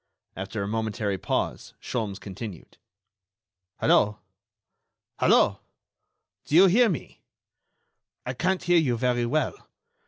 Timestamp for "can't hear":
8.33-8.79